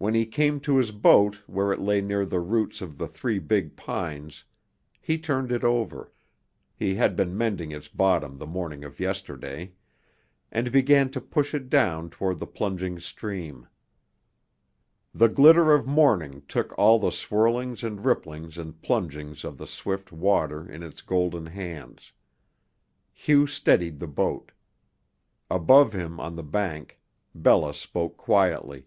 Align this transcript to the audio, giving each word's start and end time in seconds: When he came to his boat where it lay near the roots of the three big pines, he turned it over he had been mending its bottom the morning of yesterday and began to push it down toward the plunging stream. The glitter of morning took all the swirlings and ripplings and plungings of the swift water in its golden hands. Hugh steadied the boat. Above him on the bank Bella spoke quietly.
When 0.00 0.14
he 0.14 0.26
came 0.26 0.60
to 0.60 0.76
his 0.76 0.92
boat 0.92 1.40
where 1.48 1.72
it 1.72 1.80
lay 1.80 2.00
near 2.00 2.24
the 2.24 2.38
roots 2.38 2.80
of 2.80 2.98
the 2.98 3.08
three 3.08 3.40
big 3.40 3.74
pines, 3.74 4.44
he 5.00 5.18
turned 5.18 5.50
it 5.50 5.64
over 5.64 6.12
he 6.76 6.94
had 6.94 7.16
been 7.16 7.36
mending 7.36 7.72
its 7.72 7.88
bottom 7.88 8.38
the 8.38 8.46
morning 8.46 8.84
of 8.84 9.00
yesterday 9.00 9.72
and 10.52 10.70
began 10.70 11.10
to 11.10 11.20
push 11.20 11.52
it 11.52 11.68
down 11.68 12.10
toward 12.10 12.38
the 12.38 12.46
plunging 12.46 13.00
stream. 13.00 13.66
The 15.12 15.26
glitter 15.28 15.72
of 15.72 15.84
morning 15.88 16.44
took 16.46 16.78
all 16.78 17.00
the 17.00 17.10
swirlings 17.10 17.82
and 17.82 18.04
ripplings 18.04 18.56
and 18.56 18.80
plungings 18.80 19.42
of 19.42 19.58
the 19.58 19.66
swift 19.66 20.12
water 20.12 20.64
in 20.70 20.84
its 20.84 21.02
golden 21.02 21.46
hands. 21.46 22.12
Hugh 23.12 23.48
steadied 23.48 23.98
the 23.98 24.06
boat. 24.06 24.52
Above 25.50 25.92
him 25.92 26.20
on 26.20 26.36
the 26.36 26.44
bank 26.44 27.00
Bella 27.34 27.74
spoke 27.74 28.16
quietly. 28.16 28.86